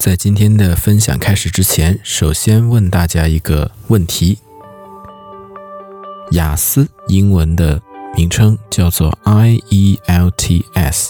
[0.00, 4.38] 在今天的分享开始之前，首先问大家一个问题：
[6.30, 7.82] 雅思英文的
[8.16, 11.08] 名称叫做 IELTS，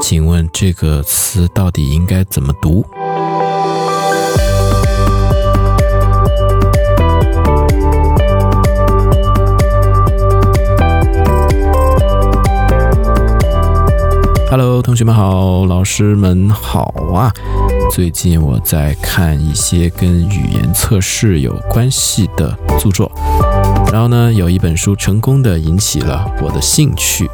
[0.00, 2.82] 请问这个词到底应该怎么读
[14.50, 17.30] ？Hello，同学们好，老师们好啊！
[17.92, 23.12] 最近我在看一些跟语言测试有关系的著作，
[23.92, 27.28] 然后呢，有一本书成功的引起了我的兴趣。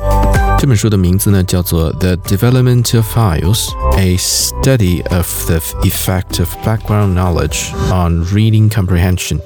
[0.58, 9.38] 这本书的名字呢叫做《The Development of Files: A Study of the Effect of Background Knowledge on Reading Comprehension》，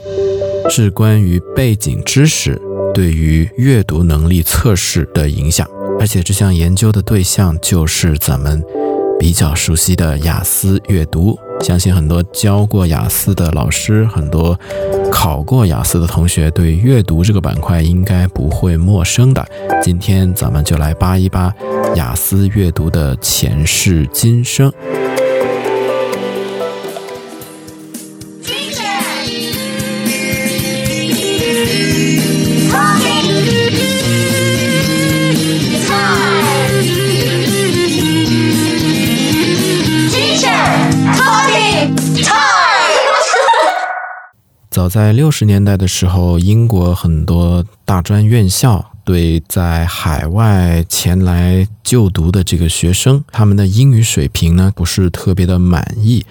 [0.70, 2.58] 是关于背景知识
[2.94, 5.68] 对于阅读能力测试的影响。
[6.00, 8.64] 而且这项研究的对象就是咱们
[9.18, 14.58] 比较熟悉的雅思阅读，相信很多教过雅思的老师，很多
[15.10, 19.46] 考过雅思的同学，对阅读这个板块应该不会陌生的。
[19.82, 21.52] 今天咱们就来扒一扒
[21.94, 24.72] 雅思阅读的前世今生。
[44.72, 56.24] 早在六十年代的时候，英国很多大专院校对在海外前来就读的这个学生，他们的英语水平呢不是特别的满意，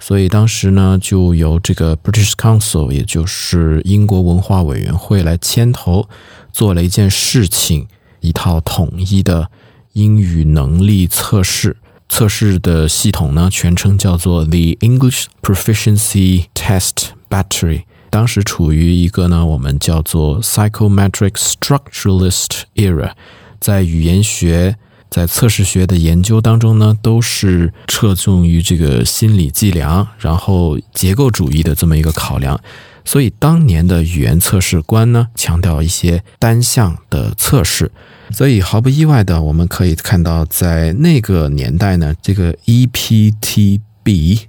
[0.00, 6.08] 所以当时呢就由这个 British Council，也就是英国文化委员会来牵头
[6.52, 7.86] 做了一件事情，
[8.18, 9.48] 一套统一的
[9.92, 11.76] 英语能力测试。
[12.08, 17.10] 测试的系统呢全称叫做 The English Proficiency Test。
[17.30, 23.10] Battery 当时处于一个呢，我们叫做 psychometric structuralist era，
[23.58, 24.76] 在语言学、
[25.10, 32.60] 在测试学的研究当中呢，都是侧重于这个心理计量，然后结构主义的这么一个考量。
[33.04, 37.92] 所以当年的语言测试官呢，强调一些单向的测试。
[38.30, 44.40] 所以毫不意外的，我们可以看到，在那个年代呢，这个 EPTB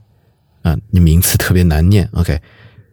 [0.61, 2.39] 啊，你名词特别难念，OK。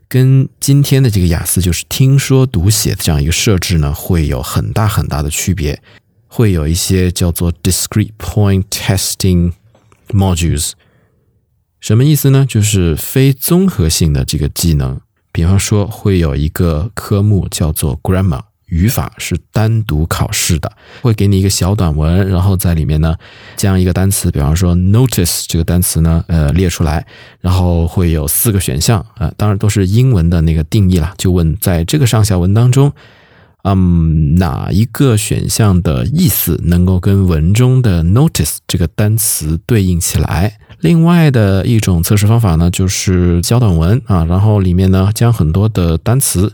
[0.09, 5.81] 跟今天的这个雅思就是听说读写的这样一个设置呢，会有很大很大的区别，
[6.27, 9.53] 会有一些叫做 discrete point testing
[10.09, 10.73] modules，
[11.81, 12.45] 什么意思呢？
[12.47, 15.01] 就是非综合性的这个技能，
[15.33, 18.43] 比方说会有一个科目叫做 grammar。
[18.67, 20.73] 语法是单独考试的，
[21.03, 23.15] 会给你一个小短文，然后在里面呢
[23.55, 27.07] 将一个单词，比方说 notice 这个单词呢，呃列出来，
[27.43, 31.13] 然后会有四个选项啊，当然都是英文的那个定义啦。
[31.19, 32.91] 就问在这个上下文当中，
[33.63, 40.59] 嗯，哪一个选项的意思能够跟文中的 notice 这个单词对应起来？
[40.81, 46.53] 另外的一种测试方法呢，就是小短文啊，然后里面呢将很多的单词。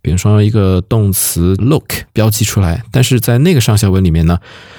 [0.00, 4.38] 比如说一个动词 look 标记出来，但是在那个上下文里面呢，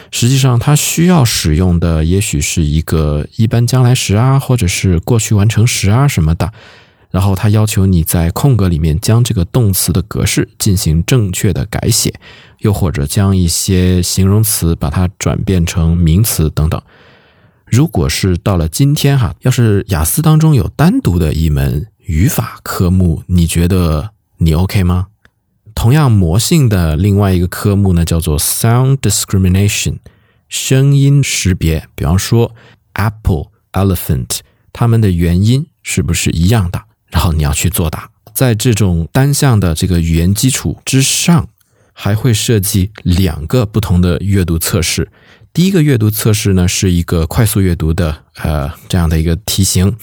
[0.10, 6.54] 实际上它需要使用的也许是一个一般将来时啊，或者是过去完成时啊什么的。
[7.10, 12.14] 然后它要求你在空格里面将这个动词的格式进行正确的改写，
[12.60, 16.82] 又或者将一些形容词把它转变成名词等等。
[17.66, 25.08] 如果是到了今天哈，要是雅思当中有单独的一门语法科目，你觉得你 OK 吗？
[25.76, 29.98] 同样魔性的另外一个科目呢，叫做 Sound Discrimination，
[30.50, 31.88] 声音识别。
[31.94, 32.56] 比方说
[32.94, 34.40] Apple、Elephant，
[34.74, 36.87] 它们的元音是不是一样的？
[37.18, 38.08] 然后你要去作答。
[38.32, 41.50] 在这种单向的这个语言基础之上，
[41.92, 45.12] 还会设计两个不同的阅读测试。
[45.52, 49.98] 第一个阅读测试呢，是一个快速阅读的呃这样的一个题型，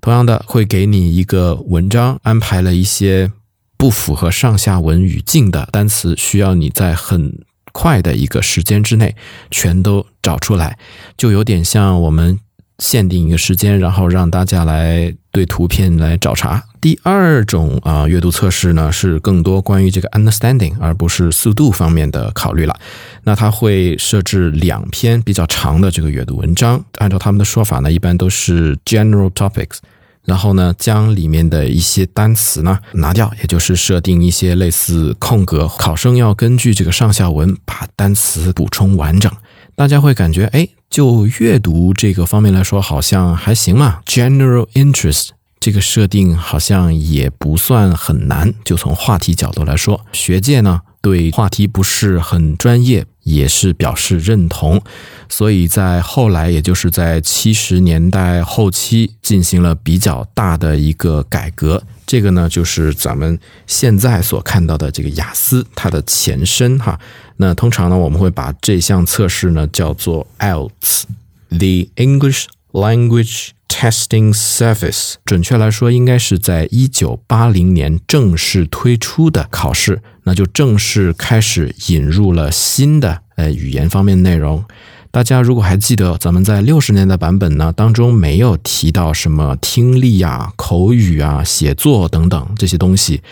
[0.00, 3.30] 同样的会给你一个文章，安排了一些。
[3.76, 7.38] 不符合上下文语境的单词，需要你在很
[7.72, 9.16] 快的一个时间之内
[9.50, 10.76] 全都找出来，
[11.16, 12.38] 就有点像我们
[12.80, 16.64] 限定一个时间，然后让大家来对图片来找茬。
[16.80, 22.74] 第二种啊阅读测试呢，是更多关于这个 understanding，而不是速度方面的考虑了。
[23.22, 29.76] 那它会设置两篇比较长的这个阅读文章，按照他们的说法呢，一般都是 general topics。
[30.22, 39.32] 然后呢，将里面的一些单词呢拿掉，也就是设定一些类似空格，考生要根据这个上下文把单词补充完整。
[39.74, 44.00] 大家会感觉，哎，就阅读这个方面来说，好像还行嘛。
[44.06, 45.28] General interest
[45.60, 48.52] 这个设定好像也不算很难。
[48.64, 54.82] 就从话题角度来说，学界呢对话题不是很专业，也是表示认同。
[55.28, 61.82] 所以在后来，也就是在七十年代后期，进行了比较大的一个改革。
[62.04, 66.98] 这个呢，就是咱们现在所看到的这个雅思它的前身哈。
[67.36, 75.14] 那通常呢，我们会把这项测试呢叫做 IELTS，The English Language Testing Service。
[75.24, 84.64] 准确来说，应该是在一九八零年正式推出的考试，那就正式开始引入了新的呃语言方面内容。
[85.12, 93.22] 大家如果还记得，咱们在六十年代版本呢当中没有提到什么听力啊、口语啊、写作等等这些东西，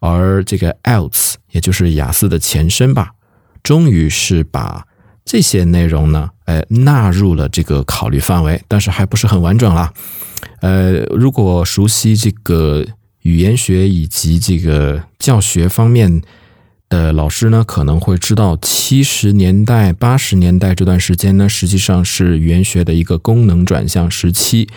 [0.00, 3.12] 而这个 e l t s 也就是雅思的前身吧，
[3.62, 4.86] 终于是把
[5.24, 9.92] 这些内容呢，呃，纳入了这个考虑范围，但是还不是很完整啦。
[10.60, 12.84] 呃，如果熟悉这个
[13.22, 16.22] 语言学以及这个教学方面。
[16.90, 24.68] 的老师呢可能会知道，七十年代、八十年代这段时间呢，实际上是语言学的一个功能转向时期。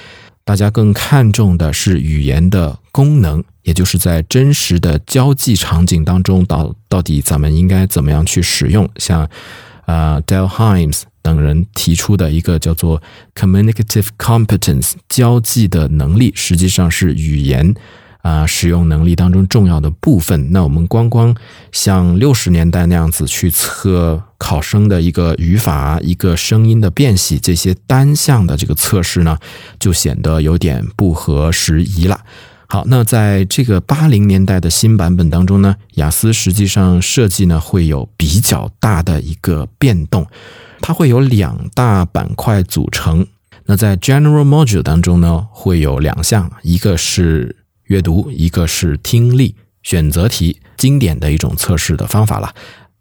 [0.44, 8.90] 大家更看重的是语言的功能，也就是在真实的交际场景当中，到到底咱们应该怎么样去使用？
[8.96, 9.30] 像
[9.88, 13.01] 啊，Dale Hymes 等人提出的一个叫做
[13.34, 17.74] communicative competence 交际的能力，实际上是语言。
[18.24, 20.51] 啊，使用能力当中重要的部分。
[20.51, 21.34] 那我们光光
[21.72, 29.38] 像六十年代那样子去测考生的一个语法、一个声音的辨析，这些单项的这个测试呢，
[29.80, 32.19] 就显得有点不合时宜了。
[32.69, 40.28] 好，那在这个八零年代的新版本当中呢，雅思实际上设计呢会有比较大的一个变动，
[40.81, 43.25] 它会有两大板块组成。
[43.66, 47.56] 那在 General Module 当中呢，会有两项，一个是
[47.86, 52.54] 阅读，一个是听力选择题，经典的一种测试的方法了。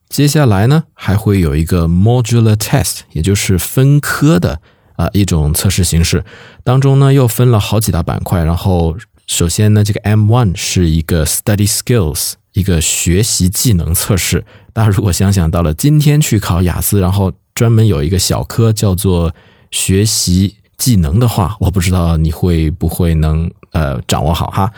[0.09, 4.61] 接下来呢，还会有一个 modular test，也就是分科的
[4.95, 6.25] 啊一种测试形式。
[6.62, 8.45] 当中呢，又分了好几大板块。
[8.45, 14.44] 然后，首先呢，这个 M one 是一个 study skills，一个学习技能测试。
[14.73, 19.34] 大家如果想想到了今天去考雅思，然后专门有一个小科叫做
[19.70, 20.56] 学习。
[20.76, 24.70] 技能的话，我不知道你会不会能呃掌握好哈。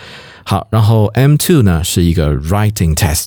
[0.44, 3.24] 好，然后 M two 呢是一个 writing test，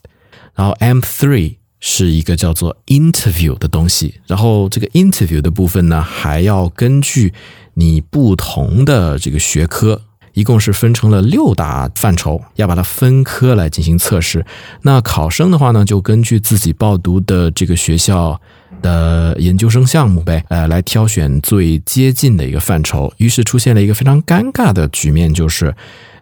[0.55, 4.21] 然后 M three 是一个叫做 interview 的东西。
[4.25, 7.33] 然后这个 interview 的部分呢，还要根据
[7.73, 10.03] 你不同的这个学科，
[10.41, 14.45] 一共是分成了六大范畴，要把它分科来进行测试。
[14.81, 18.41] 那考生的话呢，就根据自己报读的这个学校。
[18.81, 23.13] 的研究生项目呗，呃，来挑选最接近的一个范畴。
[23.17, 25.75] 于是出现了一个非常尴尬的局面，就是，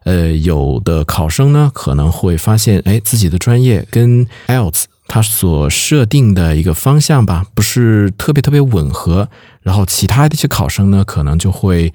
[0.03, 9.29] 呃，有的考生呢可能会发现，哎，自己的专业跟 IELTS 它所设定的一个方向吧，不是特别特别吻合。
[9.61, 11.93] 然后其他的一些考生呢，可能就会，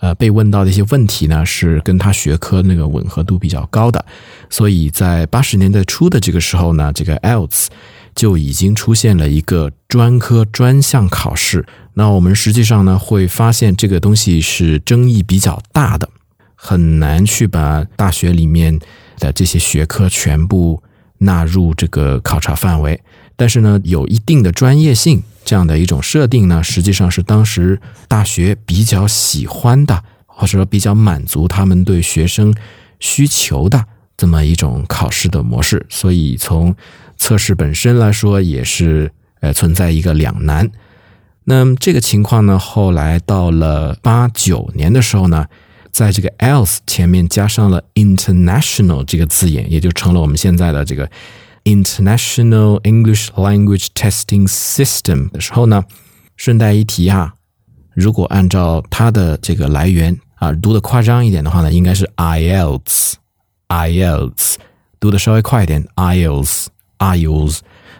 [0.00, 4.04] 呃，被问到的一些问题呢，是跟他学科那个吻合度比较高的。
[4.50, 7.70] 所以在八十年代初的这个时候呢，这个 e l t s。
[8.16, 11.66] 就已经出现了一个专科专项考试。
[11.92, 16.08] 那我们实际上呢，会发现这个东西是争议比较大的，
[16.54, 18.80] 很难去把大学里面
[19.18, 20.82] 的这些学科全部
[21.18, 22.98] 纳入这个考察范围。
[23.36, 32.52] 但是呢，有一定的专业性这样的一种设定呢，实际上是当时大学比较喜欢的，或者说比较满足他们对学生
[32.98, 33.84] 需求的
[34.16, 35.86] 这么一种考试的模式。
[35.88, 36.74] 所以从
[37.16, 40.68] 测试本身来说也是呃存在一个两难，
[41.44, 45.46] 那么这个情况呢，后来到了八九年的时候呢，
[45.92, 51.08] 在这个 else 前面加上了 international 这个字眼，也就成了我们现在的这个
[51.66, 55.84] International English Language Testing System 的时候呢，
[56.36, 57.34] 顺带一提哈，
[57.92, 63.18] 如果按照它的这个来源啊读的夸张一点的话呢，应该是 IELTS，IELTS
[65.00, 66.66] 读的稍微快一点，IELTS。
[66.98, 67.58] IELTS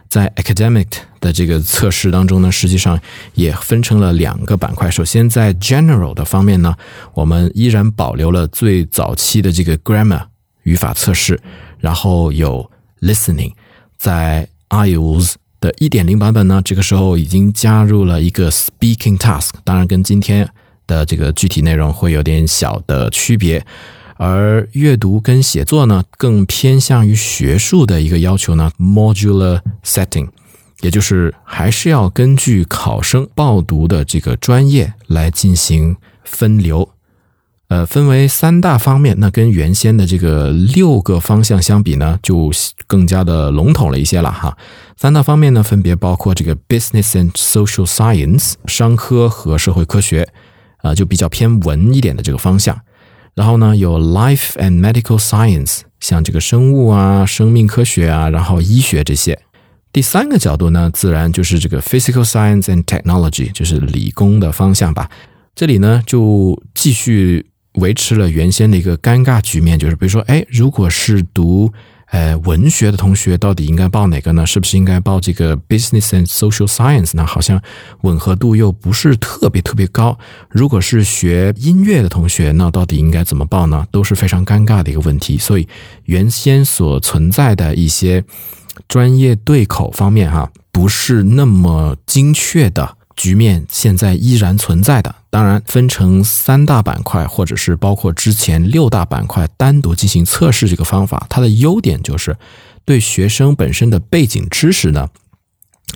[0.08, 0.86] 在 academic
[1.20, 2.98] 的这个测试当中呢，实际上
[3.34, 4.90] 也分成了两个板块。
[4.90, 6.74] 首先，在 general 的方面呢，
[7.12, 10.28] 我们依然保留了最早期的这个 grammar
[10.62, 11.38] 语法测试，
[11.78, 12.70] 然后有
[13.06, 13.52] listening。
[13.96, 20.48] 在 IELTS 的一点零版本呢，这个时候已经加入了一个 speaking task，当然跟今天
[20.86, 23.64] 的这个具体内容会有点小的区别。
[24.18, 30.28] 而阅读跟写作呢，更偏向于学术的一个要求呢，modular setting。
[30.80, 36.90] 也就是还是要根据考生报读的这个专业来进行分流。
[37.68, 42.48] 呃，分为三大方面，那跟原先的这个六个方向相比呢，就
[42.86, 44.56] 更加的笼统了一些了哈。
[44.96, 50.28] 三大方面呢，分别包括这个 business and social science 商科和社会科学，
[50.76, 52.78] 啊，就比较偏文一点的这个方向。
[53.34, 59.36] 然后呢，有 life and medical science，像这个生物啊、生命科学啊，然后医学这些。
[59.92, 65.10] 第三个角度呢，自然就是这个 physical science and technology，就是理工的方向吧。
[65.56, 67.44] 这里呢，就继续。
[67.76, 71.72] 维持了原先的一个尴尬局面，就是比如说，哎，如果是读
[72.10, 74.46] 呃文学的同学，到底应该报哪个呢？
[74.46, 77.26] 是不是应该报这个 business and social science 呢？
[77.26, 77.60] 好像
[78.02, 80.18] 吻合度又不是特别特别高。
[80.48, 83.86] 如果是学音乐的同学，那到底应该怎么报呢？
[83.90, 85.36] 都是非常尴尬的一个问题。
[85.36, 85.68] 所以
[86.04, 88.24] 原先所存在的一些
[88.88, 92.96] 专业对口方面，哈，不是那么精确的。
[93.16, 102.36] 局面现在依然存在的，当然分成三大板块，或者是包括之前六大板块单独进行测试这个方法，它的优点就是
[102.84, 105.08] 对学生本身的背景知识呢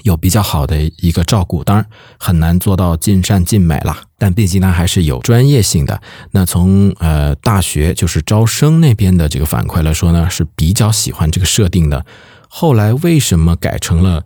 [0.03, 1.62] 有比较好的一个照顾。
[1.62, 1.87] 当然
[2.19, 6.00] 很难做到尽善尽美啦，但毕竟呢还是有专业性的。
[6.31, 12.07] 那从呃大学就是招生那边的这个反馈来说呢，是比较喜欢这个设定的。
[12.49, 14.25] 后来为什么改成了？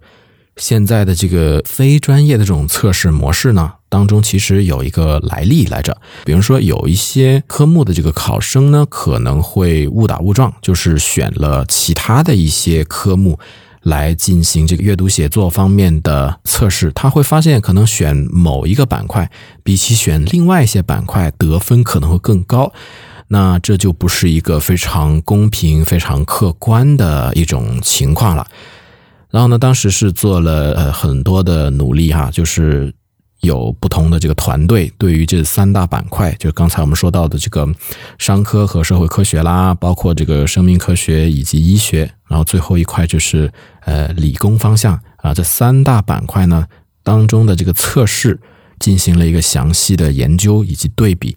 [0.56, 5.96] 现在的这个非专业的这种测试模式呢，当中其实有一个来历来着。
[6.24, 13.38] 比如说，有一些科目的这个考生呢，可能会误打误撞，就是选了其他的一些科目
[13.82, 16.92] 来进行这个阅读写作方面的测试。
[16.94, 19.28] 他会发现，可能选某一个板块，
[19.62, 22.72] 比起选另外一些板块得分可能会更高。
[23.28, 28.46] 那这就不是一个非常公平、非常客观的一种情况了。
[29.34, 32.94] 然后呢，当时是做了呃很多的努力哈，就是
[33.40, 37.68] 有不同的这个团队，对于这三大板块，就刚才我们说到的这个
[38.16, 43.52] 商科和社会科学啦，包括这个生命科学以及医学，然后最后一块就是
[43.84, 46.64] 呃理工方向啊，这三大板块呢
[47.02, 48.38] 当中的这个测试
[48.78, 51.36] 进行了一个详细的研究以及对比。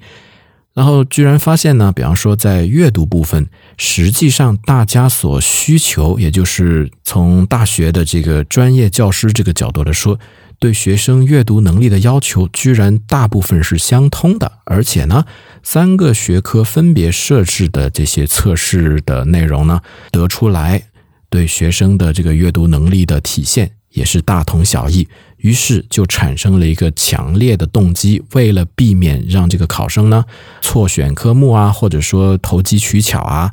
[0.77, 3.47] 然后居然发现呢，比方说在阅读部分，
[3.79, 10.19] 实际上大家所需求，也就是从大学的这个专业教师这个角度来说，
[10.59, 14.51] 对学生阅读能力的要求，居然大部分是相通的。
[14.65, 15.25] 而且呢，
[15.63, 19.81] 三个学科分别设置的这些测试的内容呢，
[20.11, 20.83] 得出来
[21.31, 25.07] 对学生的这个阅读能力的体现也是大同小异。
[25.37, 30.25] 于是就产生了一个强烈的动机，为了避免让这个考生呢
[30.61, 33.51] 错选科目啊，或者说投机取巧啊，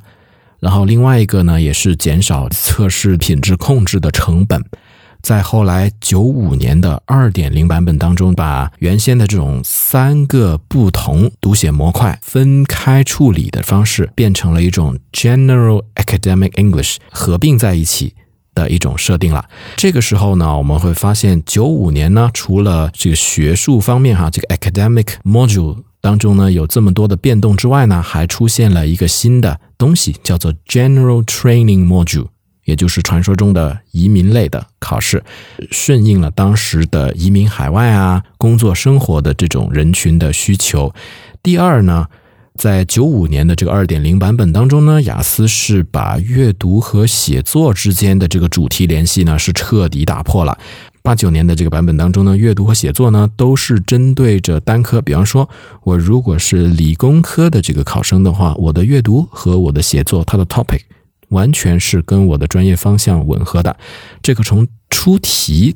[0.60, 4.64] 然后另外一个呢也是减少测试品质控制的成本，
[5.20, 18.14] 在后来九五年的二点零版本当中，把原先的这种三个不同读写模块分开处理的方式，变成了一种 General Academic English 合并在一起。
[18.54, 19.44] 的一种设定了。
[19.76, 32.28] 这个时候呢，我们会发现，九五年呢，除了这个学术方面哈，这个 academic module 当中呢有这么多的变动之外呢，还出现了一个新的东西，叫做 general training module，
[32.64, 35.23] 也就是传说中的移民类的考试，
[35.70, 40.94] 顺应了当时的移民海外啊、工作生活的这种人群的需求。
[41.42, 42.06] 第二呢。
[42.54, 50.56] 在九五年的这个二点零版本当中呢，雅思是把阅读和写作之间的这个主题联系呢是彻底打破了。
[51.02, 55.49] 八九年的这个版本当中呢，阅读和写作呢都是针对着单科，比方说，
[55.82, 60.80] 我如果是理工科的这个考生的话，我的阅读和我的写作它的 topic
[61.30, 63.76] 完全是跟我的专业方向吻合的。
[64.23, 65.75] 这个从出题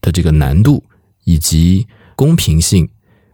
[0.00, 0.84] 的这个难度
[1.24, 2.88] 以及公平性。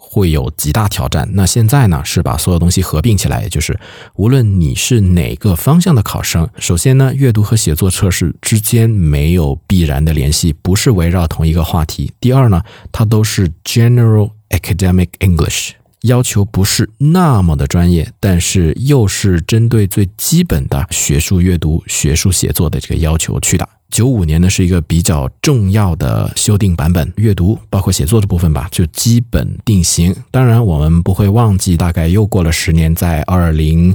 [0.09, 1.29] 会有极大挑战。
[1.33, 3.79] 那现在呢，是把所有东西合并起来，也就是
[4.15, 12.13] 无论你是哪个方向的考生，首先呢，阅读和写作测试之间没有必然的联系，不是围绕同一个话题。
[12.21, 15.73] 第二呢，它都是 General Academic English，
[16.03, 23.69] 要求不是那么的专业，但是又是针对最基本的学术阅读、学术写作的这个要求去的。
[23.91, 30.15] 九五年呢是一个比较重要的修订版本，阅读包括写作的部分吧，就基本定型。
[30.31, 33.95] 当然，我们不会忘记，大概又过了十年，在二零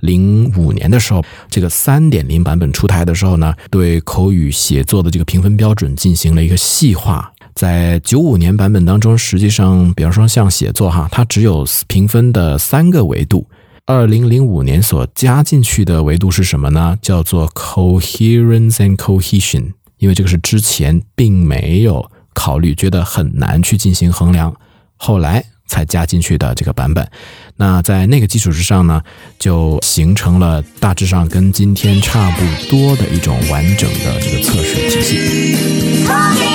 [0.00, 7.30] 零五年的时候，这个三点零版本出台的时候呢，对口语写作的这个评分标准进行了一个细化。
[7.54, 13.46] 在九五年版本当中，实际上，比方说像写作哈，它只有评分的三个维度。
[13.84, 16.96] 二零零五年所加进去的维度是什么呢？
[17.02, 24.54] 叫做 coherence and cohesion，因为这个是之前并没有考虑，觉得很难去进行衡量，
[24.96, 27.10] 后来才加进去的这个版本。
[27.56, 29.02] 那在那个基础之上呢，
[29.38, 36.51] 就形成了大致上跟今天差不多的一种完整的这个测试体系。